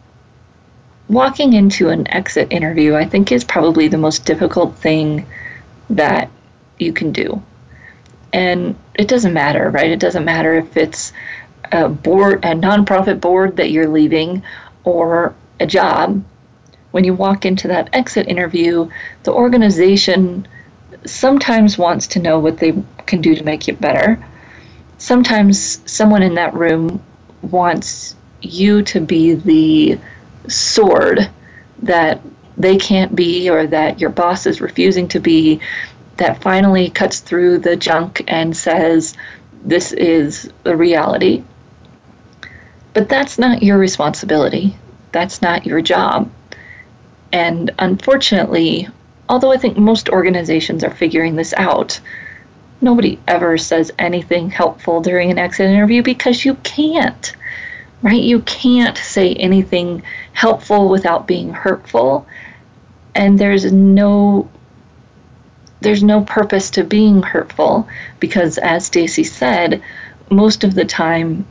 [1.08, 5.28] walking into an exit interview, I think, is probably the most difficult thing
[5.92, 6.32] that
[6.80, 7.42] you can do.
[8.34, 9.90] And it doesn't matter, right?
[9.90, 11.14] It doesn't matter if it's
[11.72, 14.44] a board, a nonprofit board that you're leaving,
[14.84, 16.24] or a job.
[16.92, 18.90] When you walk into that exit interview,
[19.24, 20.48] the organization
[21.06, 22.74] sometimes wants to know what they
[23.06, 24.24] can do to make it better.
[24.98, 27.02] Sometimes someone in that room
[27.42, 30.00] wants you to be the
[30.48, 31.30] sword
[31.82, 32.22] that
[32.58, 35.60] they can't be or that your boss is refusing to be
[36.20, 39.15] that finally cuts through the junk and says,
[39.63, 41.43] This is the reality.
[42.93, 44.76] But that's not your responsibility.
[45.13, 46.30] That's not your job.
[47.32, 48.89] And unfortunately,
[49.30, 51.99] although I think most organizations are figuring this out,
[52.82, 57.34] nobody ever says anything helpful during an exit interview because you can't.
[58.01, 58.22] Right?
[58.22, 60.03] You can't say anything
[60.34, 62.28] helpful without being hurtful.
[63.15, 64.49] And there's no
[65.82, 67.88] there's no purpose to being hurtful
[68.20, 69.82] because as Stacy said,
[70.30, 71.46] most of the time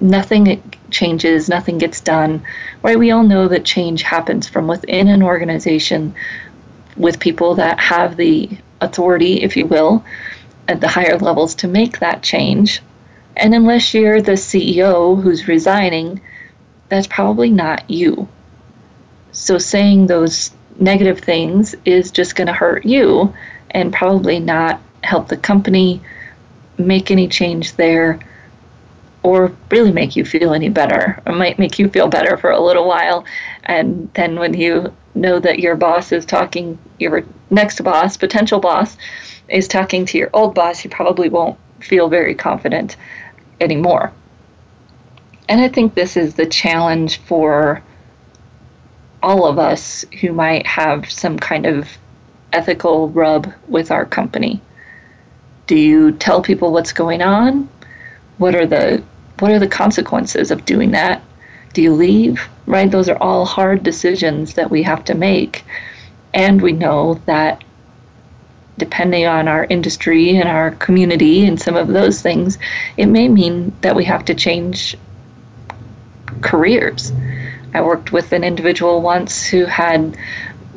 [0.00, 2.42] nothing changes, nothing gets done.
[2.82, 2.98] Right?
[2.98, 6.14] We all know that change happens from within an organization
[6.96, 8.50] with people that have the
[8.80, 10.04] authority, if you will,
[10.68, 12.82] at the higher levels to make that change.
[13.36, 16.20] And unless you're the CEO who's resigning,
[16.88, 18.28] that's probably not you.
[19.32, 23.32] So saying those negative things is just going to hurt you
[23.70, 26.00] and probably not help the company
[26.78, 28.18] make any change there
[29.22, 31.22] or really make you feel any better.
[31.26, 33.24] It might make you feel better for a little while.
[33.64, 38.96] And then when you know that your boss is talking, your next boss, potential boss,
[39.48, 42.96] is talking to your old boss, you probably won't feel very confident
[43.60, 44.12] anymore.
[45.48, 47.82] And I think this is the challenge for
[49.22, 51.88] all of us who might have some kind of
[52.52, 54.60] ethical rub with our company.
[55.66, 57.68] Do you tell people what's going on?
[58.38, 59.02] What are the
[59.38, 61.22] what are the consequences of doing that?
[61.72, 62.48] Do you leave?
[62.66, 62.90] Right?
[62.90, 65.64] Those are all hard decisions that we have to make.
[66.34, 67.64] And we know that
[68.78, 72.58] depending on our industry and our community and some of those things,
[72.96, 74.96] it may mean that we have to change
[76.40, 77.12] careers.
[77.74, 80.16] I worked with an individual once who had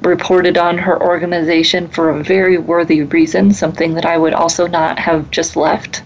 [0.03, 4.99] reported on her organization for a very worthy reason, something that I would also not
[4.99, 6.03] have just left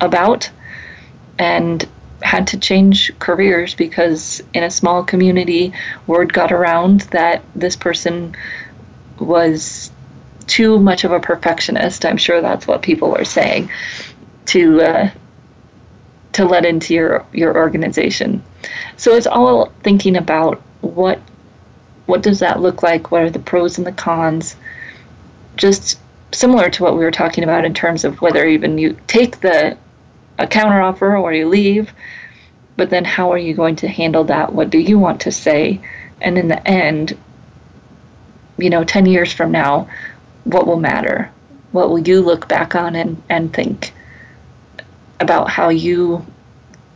[0.00, 0.50] about.
[1.38, 1.86] And
[2.22, 5.72] had to change careers because in a small community,
[6.06, 8.34] word got around that this person
[9.18, 9.90] was
[10.46, 12.04] too much of a perfectionist.
[12.04, 13.70] I'm sure that's what people were saying
[14.46, 15.10] to uh,
[16.32, 18.42] to let into your your organization.
[18.96, 21.20] So it's all thinking about what
[22.06, 23.10] what does that look like?
[23.10, 24.56] What are the pros and the cons?
[25.56, 25.98] Just
[26.32, 29.76] similar to what we were talking about in terms of whether even you take the
[30.38, 31.92] a counteroffer or you leave.
[32.76, 34.54] But then how are you going to handle that?
[34.54, 35.80] What do you want to say?
[36.20, 37.16] And in the end,
[38.56, 39.88] you know, 10 years from now,
[40.44, 41.30] what will matter?
[41.72, 43.92] What will you look back on and, and think
[45.20, 46.24] about how you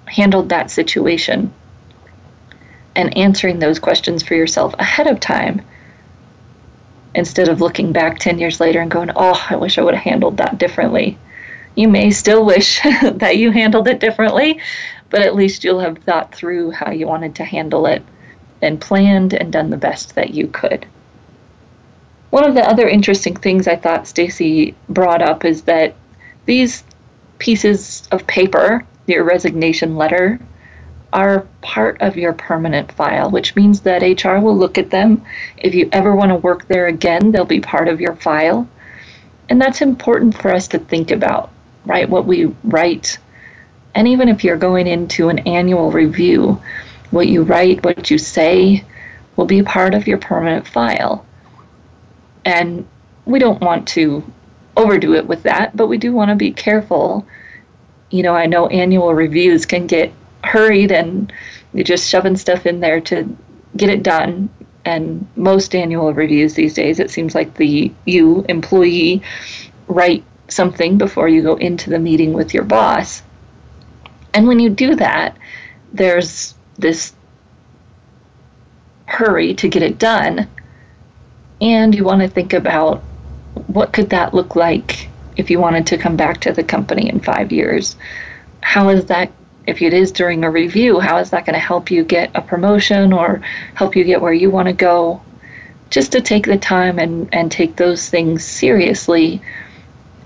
[0.06, 1.52] handled that situation?
[2.96, 5.62] And answering those questions for yourself ahead of time
[7.14, 10.02] instead of looking back 10 years later and going, oh, I wish I would have
[10.02, 11.18] handled that differently.
[11.74, 14.60] You may still wish that you handled it differently,
[15.10, 18.02] but at least you'll have thought through how you wanted to handle it
[18.62, 20.86] and planned and done the best that you could.
[22.30, 25.94] One of the other interesting things I thought Stacy brought up is that
[26.46, 26.82] these
[27.38, 30.40] pieces of paper, your resignation letter,
[31.14, 35.24] are part of your permanent file, which means that HR will look at them.
[35.56, 38.68] If you ever want to work there again, they'll be part of your file.
[39.48, 41.50] And that's important for us to think about,
[41.86, 42.10] right?
[42.10, 43.18] What we write.
[43.94, 46.60] And even if you're going into an annual review,
[47.12, 48.84] what you write, what you say
[49.36, 51.24] will be part of your permanent file.
[52.44, 52.86] And
[53.24, 54.24] we don't want to
[54.76, 57.24] overdo it with that, but we do want to be careful.
[58.10, 60.12] You know, I know annual reviews can get
[60.44, 61.32] hurried and
[61.72, 63.36] you're just shoving stuff in there to
[63.76, 64.48] get it done.
[64.84, 69.22] And most annual reviews these days, it seems like the you employee
[69.88, 73.22] write something before you go into the meeting with your boss.
[74.34, 75.36] And when you do that,
[75.92, 77.14] there's this
[79.06, 80.48] hurry to get it done.
[81.60, 83.02] And you want to think about
[83.68, 87.20] what could that look like if you wanted to come back to the company in
[87.20, 87.96] five years?
[88.60, 89.30] How is that,
[89.66, 92.42] if it is during a review, how is that going to help you get a
[92.42, 93.40] promotion or
[93.74, 95.22] help you get where you want to go?
[95.90, 99.40] Just to take the time and, and take those things seriously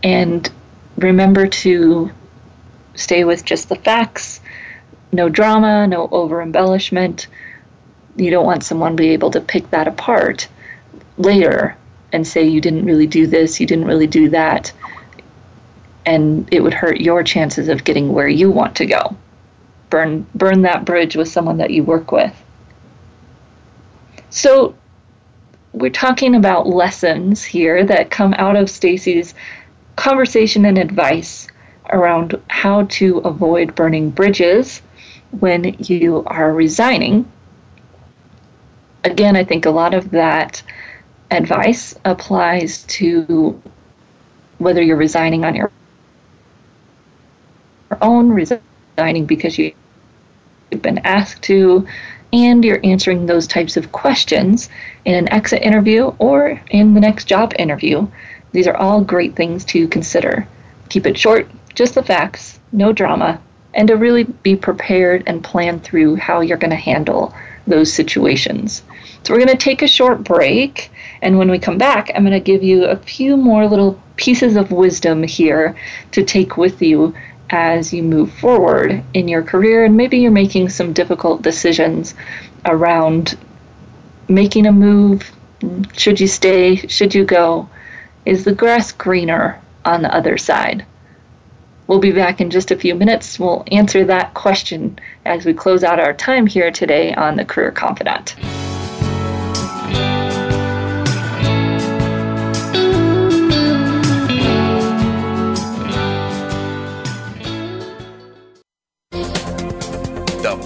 [0.02, 0.50] and
[0.96, 2.10] remember to
[2.94, 4.40] stay with just the facts,
[5.12, 7.28] no drama, no over embellishment.
[8.16, 10.48] You don't want someone to be able to pick that apart
[11.16, 11.76] later
[12.12, 14.72] and say you didn't really do this, you didn't really do that,
[16.06, 19.16] and it would hurt your chances of getting where you want to go.
[19.90, 22.34] Burn burn that bridge with someone that you work with.
[24.30, 24.74] So
[25.72, 29.34] we're talking about lessons here that come out of Stacy's
[29.96, 31.48] conversation and advice
[31.90, 34.82] around how to avoid burning bridges
[35.40, 37.30] when you are resigning.
[39.04, 40.62] Again, I think a lot of that
[41.30, 43.60] advice applies to
[44.58, 45.70] whether you're resigning on your
[48.00, 48.30] own,
[49.26, 49.74] because you've
[50.82, 51.86] been asked to,
[52.32, 54.68] and you're answering those types of questions
[55.04, 58.06] in an exit interview or in the next job interview.
[58.52, 60.46] These are all great things to consider.
[60.88, 63.40] Keep it short, just the facts, no drama,
[63.74, 67.34] and to really be prepared and plan through how you're going to handle
[67.66, 68.82] those situations.
[69.22, 70.90] So we're going to take a short break.
[71.22, 74.56] And when we come back, I'm going to give you a few more little pieces
[74.56, 75.76] of wisdom here
[76.12, 77.14] to take with you
[77.50, 79.84] as you move forward in your career.
[79.84, 82.14] And maybe you're making some difficult decisions
[82.64, 83.36] around
[84.28, 85.30] making a move.
[85.94, 86.76] Should you stay?
[86.76, 87.68] Should you go?
[88.24, 90.84] Is the grass greener on the other side?
[91.86, 93.38] We'll be back in just a few minutes.
[93.38, 97.72] We'll answer that question as we close out our time here today on the Career
[97.72, 98.34] Confidante.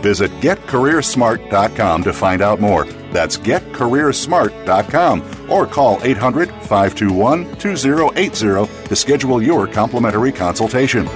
[0.00, 2.84] Visit getcareersmart.com to find out more.
[3.12, 11.08] That's getcareersmart.com or call 800 521 2080 to schedule your complimentary consultation.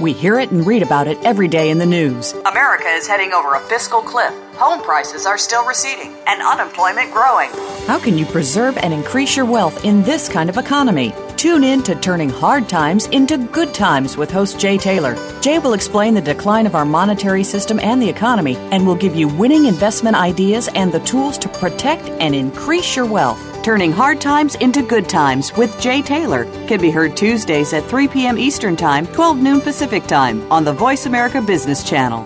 [0.00, 2.32] We hear it and read about it every day in the news.
[2.32, 4.32] America is heading over a fiscal cliff.
[4.54, 7.50] Home prices are still receding and unemployment growing.
[7.86, 11.12] How can you preserve and increase your wealth in this kind of economy?
[11.40, 15.16] Tune in to Turning Hard Times into Good Times with host Jay Taylor.
[15.40, 19.16] Jay will explain the decline of our monetary system and the economy and will give
[19.16, 23.40] you winning investment ideas and the tools to protect and increase your wealth.
[23.64, 28.06] Turning Hard Times into Good Times with Jay Taylor can be heard Tuesdays at 3
[28.08, 28.36] p.m.
[28.36, 32.22] Eastern Time, 12 noon Pacific Time on the Voice America Business Channel.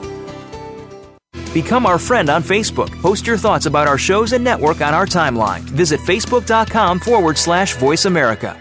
[1.53, 2.91] Become our friend on Facebook.
[3.01, 5.61] Post your thoughts about our shows and network on our timeline.
[5.61, 8.61] Visit facebook.com forward slash voice America.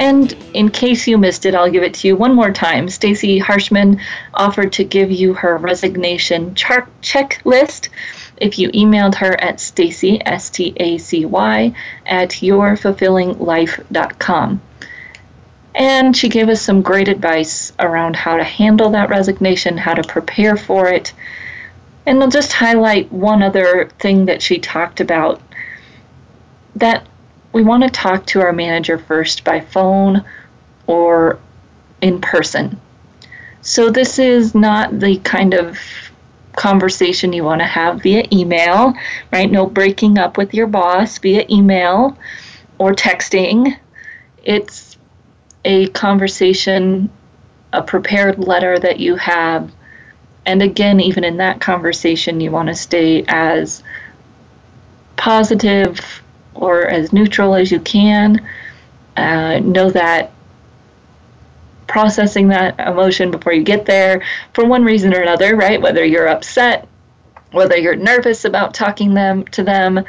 [0.00, 2.88] And in case you missed it, I'll give it to you one more time.
[2.88, 4.00] Stacy Harshman
[4.32, 7.90] offered to give you her resignation chart checklist
[8.38, 11.74] if you emailed her at Stacy, S T A C Y,
[12.06, 14.62] at yourfulfillinglife.com.
[15.74, 20.02] And she gave us some great advice around how to handle that resignation, how to
[20.02, 21.12] prepare for it.
[22.06, 25.42] And I'll just highlight one other thing that she talked about
[26.74, 27.06] that
[27.52, 30.24] we want to talk to our manager first by phone
[30.86, 31.38] or
[32.00, 32.80] in person.
[33.62, 35.78] So, this is not the kind of
[36.56, 38.94] conversation you want to have via email,
[39.32, 39.50] right?
[39.50, 42.16] No breaking up with your boss via email
[42.78, 43.76] or texting.
[44.42, 44.96] It's
[45.64, 47.10] a conversation,
[47.72, 49.70] a prepared letter that you have.
[50.46, 53.82] And again, even in that conversation, you want to stay as
[55.16, 56.22] positive
[56.54, 58.46] or as neutral as you can.
[59.16, 60.32] Uh, know that
[61.86, 64.22] processing that emotion before you get there
[64.54, 65.82] for one reason or another, right?
[65.82, 66.86] Whether you're upset,
[67.50, 70.04] whether you're nervous about talking them to them,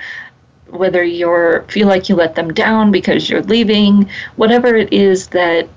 [0.67, 5.67] whether you're feel like you let them down because you're leaving, whatever it is that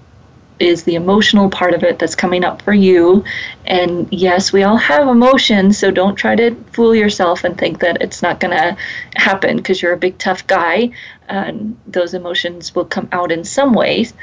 [0.60, 3.24] is the emotional part of it that's coming up for you.
[3.66, 8.00] And yes, we all have emotions, so don't try to fool yourself and think that
[8.00, 8.76] it's not going to
[9.16, 10.90] happen because you're a big tough guy.
[11.28, 14.14] And those emotions will come out in some ways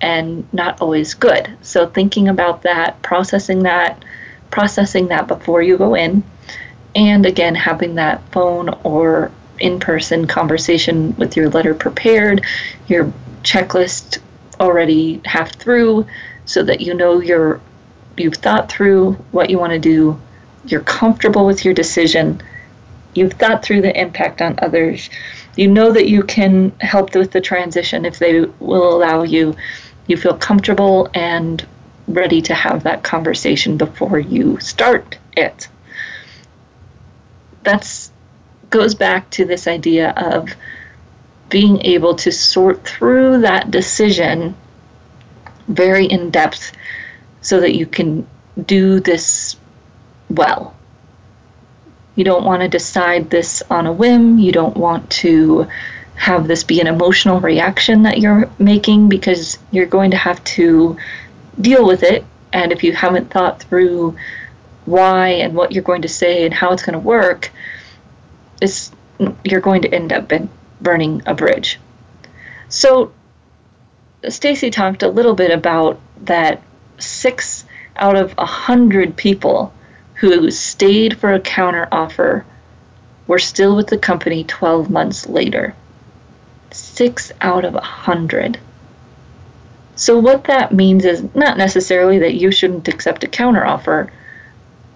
[0.00, 1.56] and not always good.
[1.62, 4.04] So thinking about that, processing that,
[4.50, 6.24] processing that before you go in,
[6.94, 12.44] and again having that phone or in-person conversation with your letter prepared,
[12.86, 13.12] your
[13.42, 14.18] checklist
[14.60, 16.06] already half through
[16.44, 17.60] so that you know you're
[18.16, 20.20] you've thought through what you want to do,
[20.66, 22.42] you're comfortable with your decision,
[23.14, 25.08] you've thought through the impact on others.
[25.56, 29.56] You know that you can help with the transition if they will allow you.
[30.06, 31.64] You feel comfortable and
[32.06, 35.68] ready to have that conversation before you start it.
[37.62, 38.10] That's
[38.70, 40.50] goes back to this idea of
[41.48, 44.54] being able to sort through that decision
[45.68, 46.72] very in depth
[47.40, 48.26] so that you can
[48.66, 49.56] do this
[50.30, 50.74] well.
[52.16, 54.38] You don't want to decide this on a whim.
[54.38, 55.68] You don't want to
[56.16, 60.96] have this be an emotional reaction that you're making because you're going to have to
[61.60, 62.24] deal with it.
[62.52, 64.16] And if you haven't thought through
[64.84, 67.52] why and what you're going to say and how it's going to work,
[68.60, 68.90] it's,
[69.44, 70.48] you're going to end up in
[70.80, 71.78] burning a bridge.
[72.68, 73.12] So
[74.28, 76.62] Stacy talked a little bit about that
[76.98, 77.64] six
[77.96, 79.72] out of a hundred people
[80.14, 82.44] who stayed for a counter offer
[83.26, 85.74] were still with the company 12 months later.
[86.70, 88.58] Six out of a hundred.
[89.96, 94.10] So, what that means is not necessarily that you shouldn't accept a counteroffer,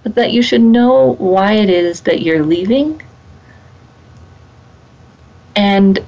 [0.03, 3.03] but that you should know why it is that you're leaving
[5.57, 5.99] and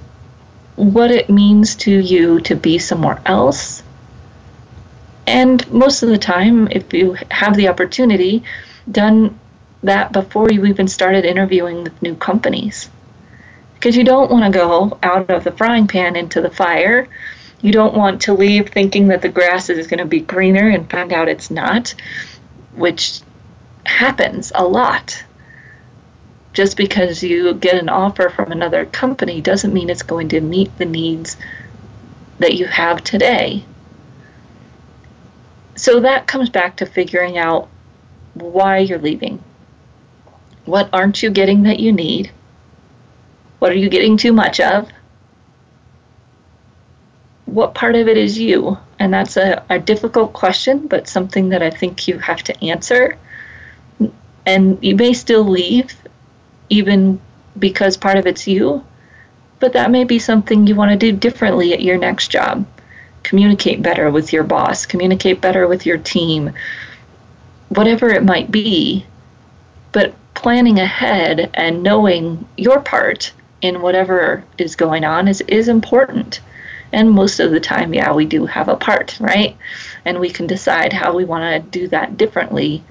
[0.76, 3.82] what it means to you to be somewhere else.
[5.26, 8.42] And most of the time, if you have the opportunity,
[8.90, 9.38] done
[9.82, 12.90] that before you even started interviewing with new companies.
[13.74, 17.06] Because you don't want to go out of the frying pan into the fire.
[17.60, 20.90] You don't want to leave thinking that the grass is going to be greener and
[20.90, 21.94] find out it's not,
[22.74, 23.20] which
[23.84, 25.22] happens a lot
[26.54, 30.76] just because you get an offer from another company doesn't mean it's going to meet
[30.78, 31.36] the needs
[32.38, 33.64] that you have today.
[35.74, 37.68] So that comes back to figuring out
[38.34, 39.42] why you're leaving.
[40.64, 42.30] What aren't you getting that you need?
[43.58, 44.88] What are you getting too much of?
[47.46, 48.78] What part of it is you?
[49.00, 53.18] And that's a, a difficult question, but something that I think you have to answer.
[54.46, 55.94] And you may still leave
[56.68, 57.20] even
[57.58, 58.84] because part of it's you,
[59.60, 62.66] but that may be something you want to do differently at your next job.
[63.22, 66.52] Communicate better with your boss, communicate better with your team,
[67.68, 69.06] whatever it might be.
[69.92, 76.40] But planning ahead and knowing your part in whatever is going on is, is important.
[76.92, 79.56] And most of the time, yeah, we do have a part, right?
[80.04, 82.84] And we can decide how we want to do that differently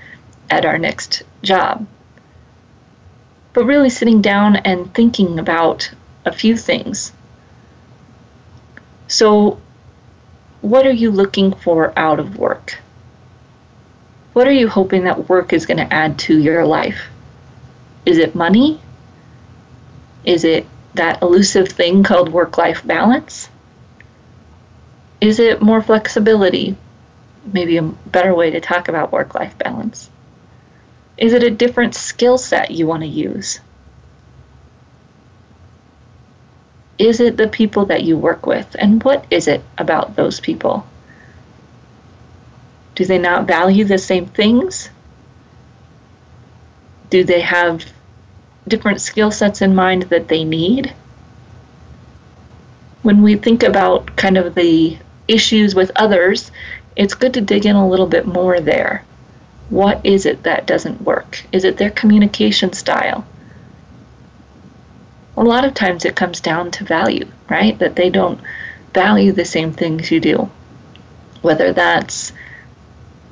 [0.50, 1.86] at our next job
[3.54, 5.92] but really sitting down and thinking about
[6.26, 7.12] a few things.
[9.08, 9.60] So,
[10.62, 12.80] what are you looking for out of work?
[14.34, 17.08] What are you hoping that work is going to add to your life?
[18.06, 18.82] Is it money?
[20.26, 23.50] Is it that elusive thing called work life balance?
[25.22, 26.76] Is it more flexibility?
[27.46, 30.10] Maybe a better way to talk about work life balance.
[31.24, 33.62] Is it a different skill set you want to use?
[36.98, 38.76] Is it the people that you work with?
[38.78, 40.86] And what is it about those people?
[42.96, 44.90] Do they not value the same things?
[47.10, 47.86] Do they have
[48.68, 50.94] different skill sets in mind that they need?
[53.04, 54.98] When we think about kind of the
[55.30, 56.52] issues with others,
[56.98, 59.06] it's good to dig in a little bit more there.
[59.74, 61.44] What is it that doesn't work?
[61.52, 63.26] Is it their communication style?
[65.36, 67.76] A lot of times it comes down to value, right?
[67.80, 68.40] That they don't
[68.94, 70.52] value the same things you do.
[71.42, 72.34] Whether that's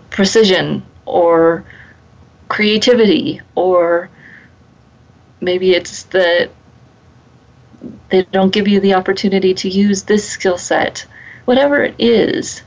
[0.09, 1.63] precision or
[2.49, 4.09] creativity or
[5.41, 6.49] maybe it's that
[8.09, 11.05] they don't give you the opportunity to use this skill set
[11.45, 12.63] whatever it is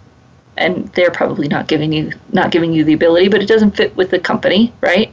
[0.57, 3.95] and they're probably not giving you not giving you the ability but it doesn't fit
[3.97, 5.13] with the company right?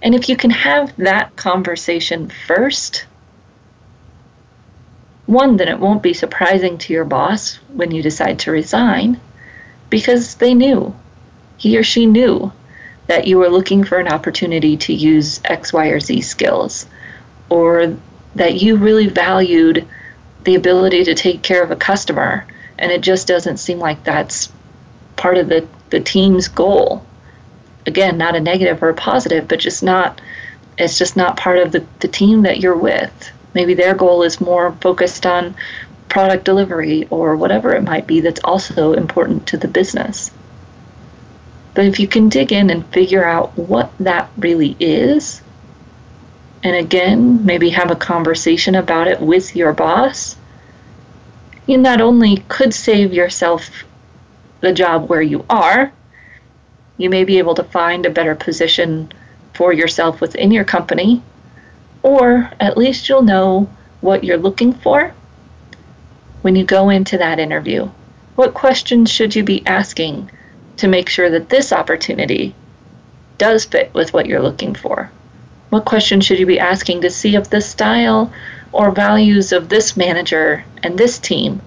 [0.00, 3.06] And if you can have that conversation first
[5.26, 9.20] one then it won't be surprising to your boss when you decide to resign
[9.90, 10.94] because they knew
[11.56, 12.52] he or she knew
[13.08, 16.86] that you were looking for an opportunity to use x y or z skills
[17.50, 17.96] or
[18.34, 19.86] that you really valued
[20.44, 22.46] the ability to take care of a customer
[22.78, 24.52] and it just doesn't seem like that's
[25.16, 27.04] part of the, the team's goal.
[27.86, 30.20] Again not a negative or a positive but just not
[30.76, 33.32] it's just not part of the, the team that you're with.
[33.54, 35.56] Maybe their goal is more focused on
[36.08, 40.30] product delivery or whatever it might be that's also important to the business.
[41.74, 45.42] But if you can dig in and figure out what that really is
[46.62, 50.36] and again maybe have a conversation about it with your boss
[51.68, 53.84] you not only could save yourself
[54.60, 55.92] the job where you are,
[56.96, 59.12] you may be able to find a better position
[59.52, 61.22] for yourself within your company,
[62.02, 63.68] or at least you'll know
[64.00, 65.12] what you're looking for
[66.40, 67.88] when you go into that interview.
[68.34, 70.30] What questions should you be asking
[70.78, 72.54] to make sure that this opportunity
[73.36, 75.10] does fit with what you're looking for?
[75.68, 78.32] What questions should you be asking to see if the style
[78.72, 81.60] or values of this manager and this team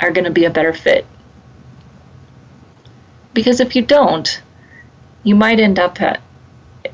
[0.00, 1.06] are going to be a better fit.
[3.34, 4.42] Because if you don't,
[5.22, 6.20] you might end up at,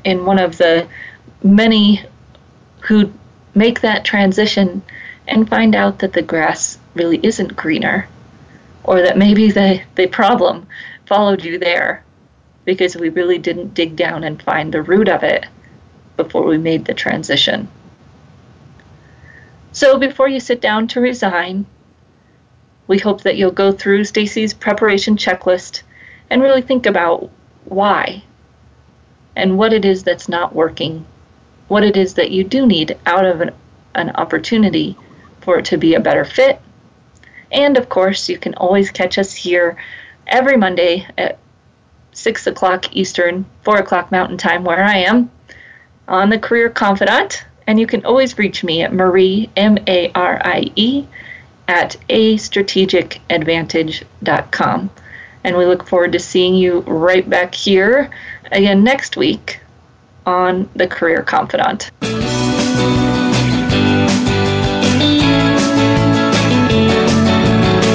[0.03, 0.87] in one of the
[1.43, 2.03] many
[2.81, 3.11] who
[3.53, 4.81] make that transition
[5.27, 8.07] and find out that the grass really isn't greener,
[8.83, 10.67] or that maybe the, the problem
[11.05, 12.03] followed you there
[12.63, 15.45] because we really didn't dig down and find the root of it
[16.17, 17.67] before we made the transition.
[19.75, 21.65] So before you sit down to resign,
[22.87, 25.81] we hope that you'll go through Stacy's preparation checklist
[26.29, 27.29] and really think about
[27.65, 28.23] why
[29.35, 31.05] and what it is that's not working,
[31.67, 33.51] what it is that you do need out of an,
[33.95, 34.97] an opportunity
[35.41, 36.61] for it to be a better fit.
[37.51, 39.75] And of course, you can always catch us here
[40.25, 41.37] every Monday at
[42.13, 45.29] 6 o'clock Eastern, 4 o'clock Mountain Time, where I am,
[46.07, 47.43] on the Career Confidante.
[47.67, 51.05] And you can always reach me at Marie, M A R I E,
[51.67, 54.89] at a strategic astrategicadvantage.com.
[55.43, 58.09] And we look forward to seeing you right back here
[58.51, 59.59] again next week
[60.25, 61.91] on The Career Confidante.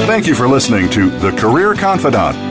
[0.07, 2.50] Thank you for listening to The Career Confidante.